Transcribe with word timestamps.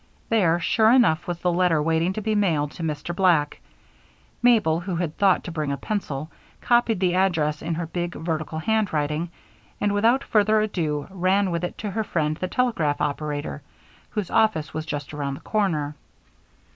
There, 0.29 0.59
sure 0.59 0.89
enough, 0.89 1.27
was 1.27 1.37
the 1.41 1.51
letter 1.53 1.79
waiting 1.79 2.11
to 2.13 2.21
be 2.23 2.33
mailed 2.33 2.71
to 2.71 2.81
Mr. 2.81 3.15
Black. 3.15 3.59
Mabel, 4.41 4.79
who 4.79 4.95
had 4.95 5.15
thought 5.15 5.43
to 5.43 5.51
bring 5.51 5.71
a 5.71 5.77
pencil, 5.77 6.31
copied 6.59 6.99
the 6.99 7.13
address 7.13 7.61
in 7.61 7.75
her 7.75 7.85
big, 7.85 8.15
vertical 8.15 8.57
handwriting, 8.57 9.29
and 9.79 9.91
without 9.93 10.23
further 10.23 10.59
ado 10.59 11.05
ran 11.11 11.51
with 11.51 11.63
it 11.63 11.77
to 11.77 11.91
her 11.91 12.03
friend, 12.03 12.35
the 12.37 12.47
telegraph 12.47 12.99
operator, 12.99 13.61
whose 14.09 14.31
office 14.31 14.73
was 14.73 14.87
just 14.87 15.13
around 15.13 15.35
the 15.35 15.41
corner. 15.41 15.93